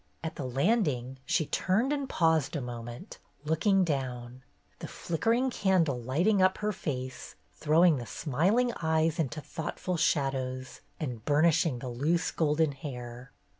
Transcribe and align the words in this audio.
At 0.23 0.33
the 0.33 0.45
landing 0.47 1.19
she 1.27 1.45
turned 1.45 1.93
and 1.93 2.09
paused 2.09 2.55
a 2.55 2.59
moment, 2.59 3.19
looking 3.45 3.83
down, 3.83 4.41
the 4.79 4.87
flickering 4.87 5.51
candle 5.51 6.01
lighting 6.01 6.41
up 6.41 6.57
her 6.57 6.71
face, 6.71 7.35
throwing 7.53 7.97
the 7.97 8.07
smiling 8.07 8.73
eyes 8.81 9.19
into 9.19 9.41
thoughtful 9.41 9.97
shadows 9.97 10.81
and 10.99 11.23
burnishing 11.23 11.77
the 11.77 11.89
loose 11.89 12.31
golden 12.31 12.71
hair. 12.71 13.31